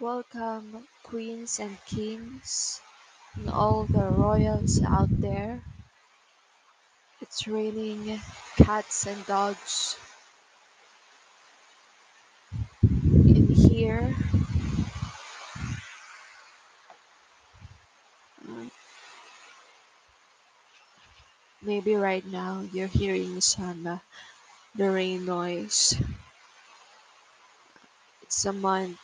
[0.00, 2.80] Welcome, queens and kings,
[3.36, 5.62] and all the royals out there.
[7.20, 8.20] It's raining
[8.56, 9.96] cats and dogs
[12.82, 14.16] in here.
[21.62, 23.98] Maybe right now you're hearing some uh,
[24.74, 25.94] the rain noise.
[28.22, 28.98] It's a month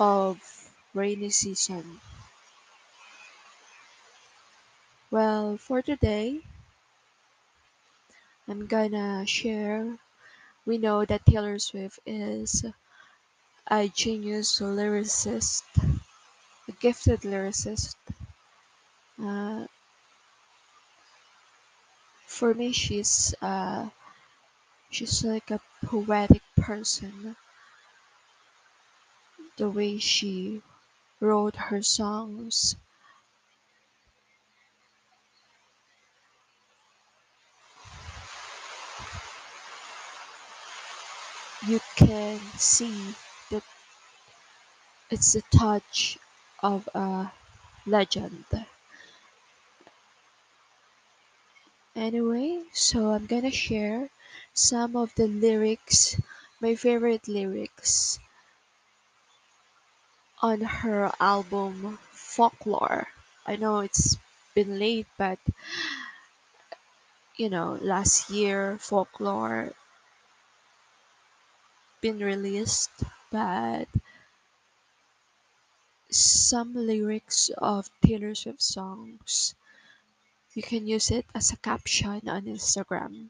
[0.00, 2.00] of rainy season.
[5.10, 6.42] Well, for today,
[8.48, 9.98] I'm gonna share.
[10.66, 12.64] We know that Taylor Swift is
[13.70, 15.64] a genius lyricist,
[16.68, 17.96] a gifted lyricist.
[19.20, 19.66] Uh,
[22.26, 23.88] for me, she's uh,
[24.90, 27.36] she's like a poetic person.
[29.56, 30.62] The way she
[31.20, 32.76] wrote her songs,
[41.60, 43.18] you can see
[43.50, 43.64] that
[45.08, 46.18] it's the touch
[46.62, 47.32] of a
[47.86, 48.44] legend.
[51.96, 54.08] Anyway, so I'm gonna share
[54.52, 56.14] some of the lyrics,
[56.60, 58.20] my favorite lyrics
[60.44, 63.08] on her album Folklore.
[63.46, 64.18] I know it's
[64.54, 65.38] been late, but
[67.36, 69.72] you know, last year Folklore
[72.00, 72.90] been released,
[73.32, 73.88] but
[76.10, 79.54] some lyrics of Taylor Swift songs
[80.54, 83.28] you can use it as a caption on Instagram,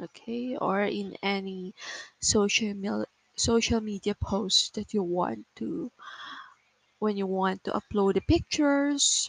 [0.00, 1.74] okay, or in any
[2.20, 5.90] social mil- social media post that you want to
[7.02, 9.28] when you want to upload the pictures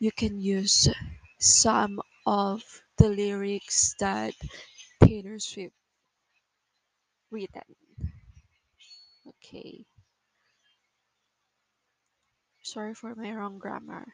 [0.00, 0.88] you can use
[1.38, 2.64] some of
[2.96, 4.34] the lyrics that
[5.04, 5.74] Taylor Swift
[7.30, 7.62] written.
[9.28, 9.84] Okay,
[12.62, 14.06] sorry for my wrong grammar,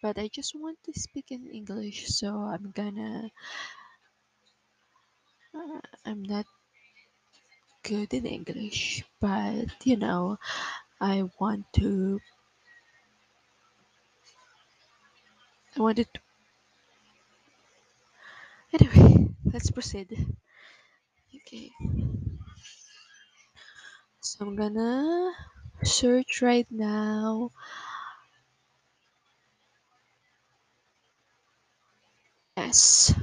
[0.00, 3.28] but I just want to speak in English, so I'm gonna.
[5.54, 6.46] Uh, I'm not
[7.88, 10.38] good in English, but you know,
[11.00, 12.20] I want to.
[15.76, 16.20] I wanted to.
[18.72, 20.36] Anyway, let's proceed.
[21.34, 21.70] Okay,
[24.20, 25.32] so I'm gonna
[25.82, 27.50] search right now.
[32.58, 33.14] Yes,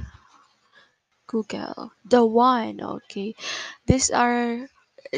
[1.36, 1.92] Google.
[2.06, 3.34] The one, okay.
[3.84, 4.70] These are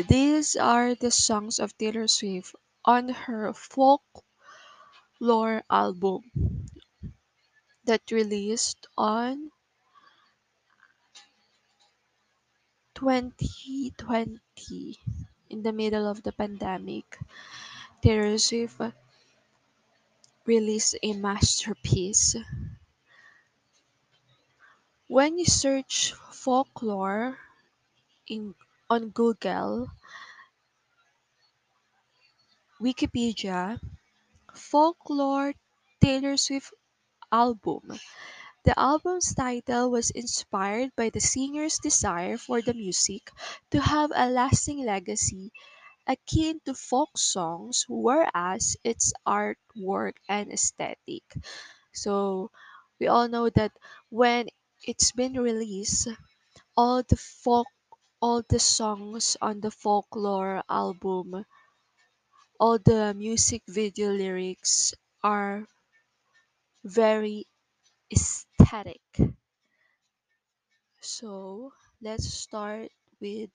[0.08, 4.02] these are the songs of Taylor Swift on her folklore
[5.70, 6.24] album
[7.84, 9.52] that released on
[12.96, 14.98] 2020
[15.50, 17.16] in the middle of the pandemic.
[18.02, 18.80] Taylor Swift
[20.46, 22.34] released a masterpiece.
[25.08, 27.36] When you search folklore
[28.28, 28.54] in
[28.90, 29.88] on Google,
[32.80, 33.78] Wikipedia,
[34.54, 35.54] folklore
[36.00, 36.74] Taylor Swift
[37.32, 37.98] album
[38.64, 43.30] The album's title was inspired by the singer's desire for the music
[43.72, 45.52] to have a lasting legacy
[46.06, 51.24] akin to folk songs, whereas its artwork and aesthetic.
[51.92, 52.50] So,
[52.98, 53.72] we all know that
[54.08, 54.48] when
[54.82, 56.08] it's been released,
[56.76, 57.66] all the folk
[58.22, 61.44] all the songs on the folklore album,
[62.60, 64.94] all the music video lyrics
[65.24, 65.66] are
[66.84, 67.46] very
[68.12, 69.00] aesthetic.
[71.00, 73.50] So let's start with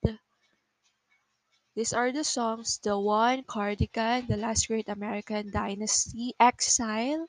[1.75, 7.27] these are the songs The One, Cardigan, The Last Great American Dynasty, Exile,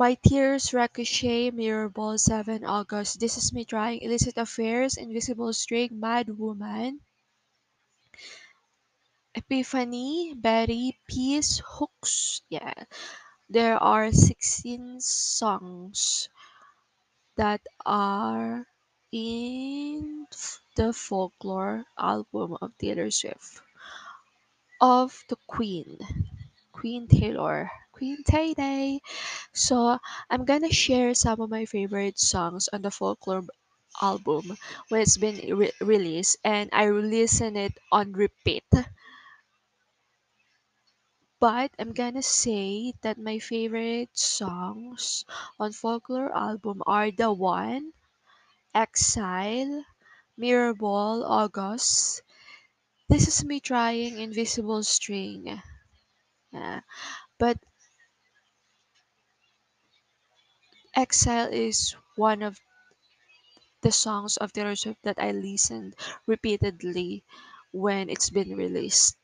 [0.00, 6.38] My Tears, Ricochet, Mirrorball, 7 August, This Is Me Trying, Illicit Affairs, Invisible String, Mad
[6.38, 7.00] Woman,
[9.34, 12.40] Epiphany, Betty, Peace, Hoax.
[12.48, 12.72] Yeah,
[13.50, 16.30] there are 16 songs
[17.36, 18.64] that are
[19.12, 20.26] in
[20.76, 23.60] the folklore album of Taylor Swift
[24.80, 25.98] of the Queen,
[26.72, 27.70] Queen Taylor,
[28.00, 29.00] Queen Tay Day.
[29.54, 29.98] So
[30.30, 33.44] I'm gonna share some of my favorite songs on the folklore
[34.02, 34.56] album
[34.88, 38.64] when it's been re- released and I listen it on repeat.
[41.40, 45.24] But I'm gonna say that my favorite songs
[45.58, 47.94] on folklore album are the one
[48.74, 49.84] Exile,
[50.38, 52.22] Mirrorball, August.
[53.08, 55.62] This is me trying Invisible String.
[56.52, 56.80] Yeah.
[57.38, 57.58] But
[60.94, 62.60] Exile is one of
[63.82, 65.94] the songs of Taylor Swift that I listened
[66.26, 67.24] repeatedly
[67.72, 69.18] when it's been released.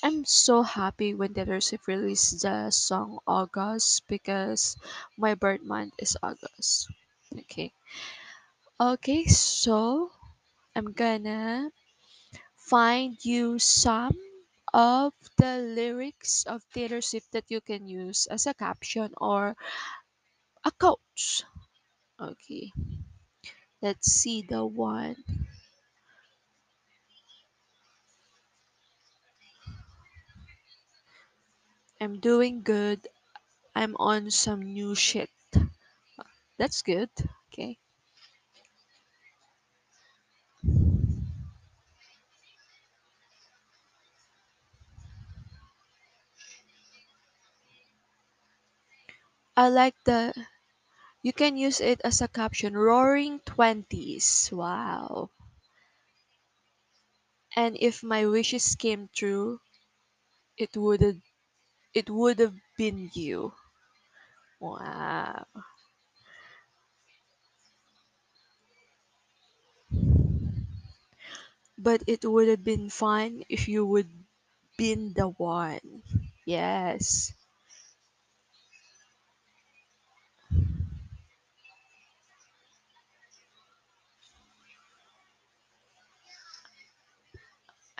[0.00, 4.76] I'm so happy when Taylor Swift released the song August because
[5.16, 6.88] my birth month is August.
[7.36, 7.72] Okay.
[8.78, 10.12] Okay, so
[10.76, 11.72] I'm gonna
[12.56, 14.16] find you some
[14.74, 19.56] of the lyrics of Taylor Swift that you can use as a caption or
[20.64, 21.44] a coach.
[22.20, 22.72] Okay,
[23.82, 25.16] let's see the one.
[32.02, 33.08] I'm doing good.
[33.74, 35.30] I'm on some new shit.
[36.56, 37.10] That's good.
[37.52, 37.78] Okay.
[49.62, 50.34] I like the
[51.22, 54.50] you can use it as a caption roaring 20s.
[54.52, 55.30] Wow.
[57.56, 59.60] And if my wishes came true,
[60.56, 61.22] it would
[61.94, 63.54] it would have been you.
[64.60, 65.46] Wow.
[71.76, 74.08] But it would have been fine if you would
[74.78, 76.02] been the one.
[76.46, 77.32] Yes.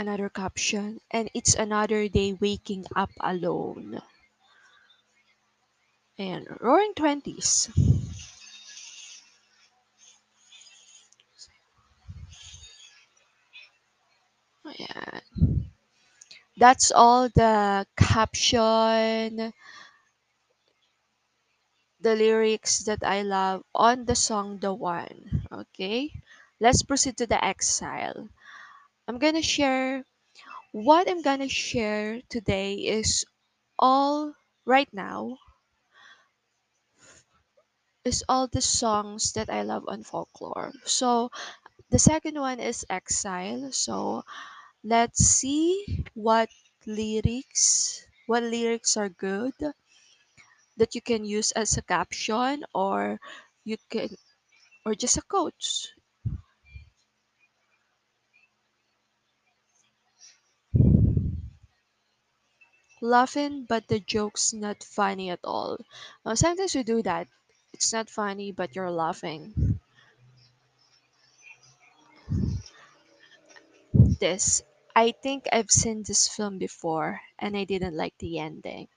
[0.02, 1.00] Another caption.
[1.12, 4.02] And it's another day waking up alone.
[6.18, 7.70] And roaring 20s.
[14.78, 15.20] Yeah.
[16.56, 19.52] That's all the caption,
[22.00, 25.46] the lyrics that I love on the song The One.
[25.50, 26.12] Okay.
[26.60, 28.28] Let's proceed to the exile.
[29.12, 30.06] I'm gonna share
[30.72, 33.26] what I'm gonna share today is
[33.78, 34.32] all
[34.64, 35.36] right now
[38.06, 40.72] is all the songs that I love on folklore.
[40.86, 41.30] So
[41.90, 43.70] the second one is Exile.
[43.72, 44.24] So
[44.82, 46.48] let's see what
[46.86, 49.52] lyrics what lyrics are good
[50.78, 53.20] that you can use as a caption or
[53.62, 54.08] you can
[54.86, 55.92] or just a quote.
[63.02, 65.76] Laughing but the joke's not funny at all.
[66.24, 67.28] Uh, sometimes we do that.
[67.74, 69.78] It's not funny but you're laughing.
[74.20, 74.62] This
[74.96, 78.88] I think I've seen this film before and I didn't like the ending.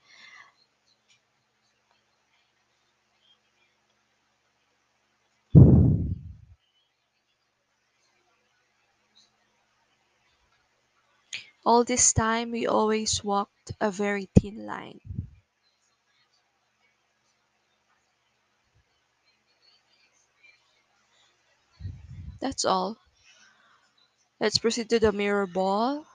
[11.65, 15.01] All this time we always walked a very thin line.
[22.39, 22.97] That's all.
[24.39, 26.07] Let's proceed to the mirror ball.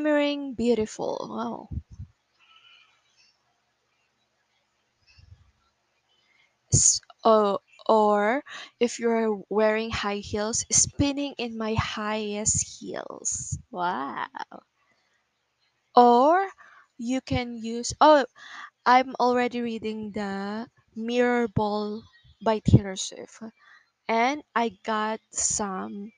[0.00, 1.26] Shimmering beautiful.
[1.28, 1.68] Wow.
[7.24, 8.44] Oh, or
[8.78, 13.58] if you're wearing high heels, spinning in my highest heels.
[13.70, 14.26] Wow.
[15.94, 16.50] Or
[16.98, 18.26] you can use oh
[18.86, 22.02] I'm already reading the Mirror Ball
[22.42, 23.42] by Taylor Swift.
[24.08, 26.12] And I got some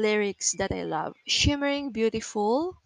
[0.00, 1.14] lyrics that I love.
[1.26, 2.76] Shimmering beautiful,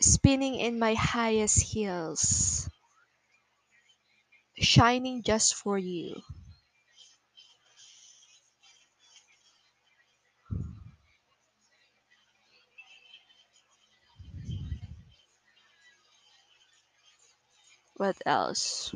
[0.00, 2.68] spinning in my highest heels,
[4.60, 6.22] shining just for you.
[17.98, 18.94] What else?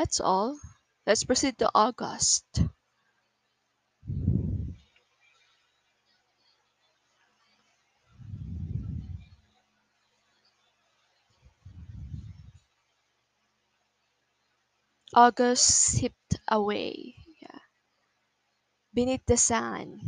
[0.00, 0.58] That's all.
[1.06, 2.62] Let's proceed to August.
[15.14, 17.16] August slipped away.
[17.42, 17.58] Yeah.
[18.94, 19.98] Beneath the sun.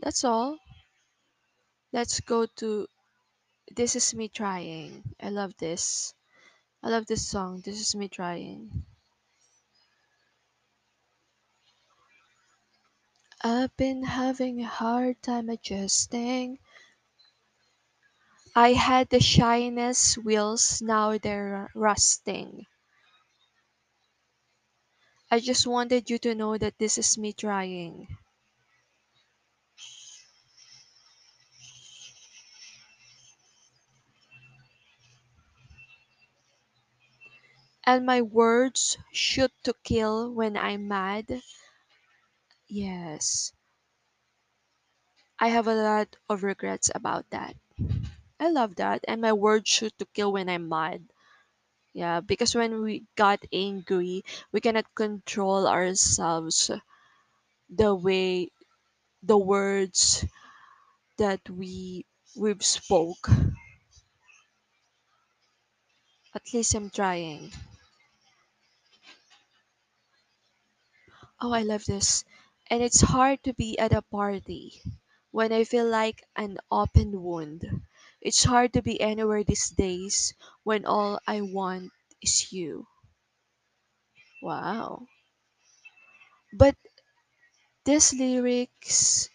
[0.00, 0.58] That's all.
[1.92, 2.86] Let's go to
[3.74, 5.02] This Is Me Trying.
[5.20, 6.14] I love this.
[6.82, 7.62] I love this song.
[7.64, 8.84] This is me trying.
[13.42, 16.58] I've been having a hard time adjusting.
[18.54, 22.66] I had the shyness wheels, now they're rusting.
[25.30, 28.08] I just wanted you to know that this is me trying.
[37.88, 41.42] And my words shoot to kill when I'm mad.
[42.68, 43.52] Yes,
[45.40, 47.56] I have a lot of regrets about that.
[48.40, 49.04] I love that.
[49.08, 51.04] And my words shoot to kill when I'm mad.
[51.94, 56.70] Yeah, because when we got angry, we cannot control ourselves
[57.70, 58.50] the way
[59.22, 60.24] the words
[61.18, 63.28] that we we've spoke.
[66.34, 67.52] At least I'm trying.
[71.40, 72.24] Oh, I love this.
[72.70, 74.80] And it's hard to be at a party
[75.32, 77.64] when I feel like an open wound.
[78.20, 81.90] It's hard to be anywhere these days when all I want
[82.22, 82.86] is you.
[84.42, 85.06] Wow.
[86.52, 86.76] But
[87.84, 89.28] these lyrics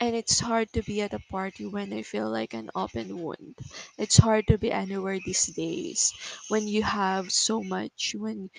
[0.00, 3.56] and it's hard to be at a party when I feel like an open wound.
[3.98, 6.12] It's hard to be anywhere these days
[6.48, 8.50] when you have so much when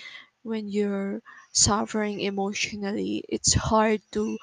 [0.44, 1.22] when you're
[1.54, 3.24] suffering emotionally.
[3.30, 4.38] It's hard to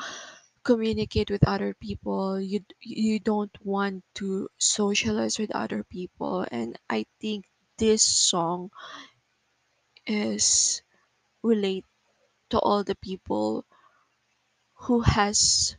[0.64, 2.40] communicate with other people.
[2.40, 7.46] You you don't want to socialize with other people and I think
[7.78, 8.70] this song
[10.08, 10.82] is
[11.42, 11.84] relate
[12.50, 13.66] to all the people
[14.74, 15.76] who has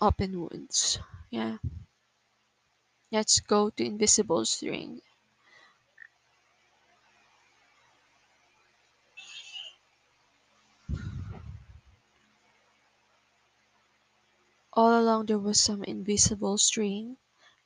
[0.00, 0.98] open wounds.
[1.30, 1.58] Yeah.
[3.10, 5.00] Let's go to Invisible String.
[14.74, 17.16] All along there was some invisible string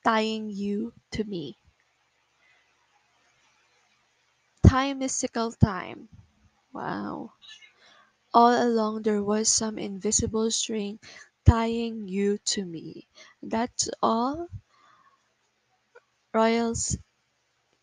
[0.04, 1.58] tying you to me.
[4.64, 6.08] Time mystical time.
[6.73, 7.32] Wow.
[8.32, 10.99] All along there was some invisible string
[11.49, 13.09] tying you to me.
[13.43, 14.49] That's all.
[16.33, 16.97] Royals,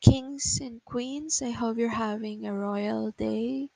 [0.02, 3.70] kings, and queens, I hope you're having a royal day.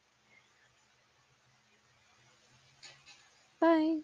[3.59, 4.01] Bye.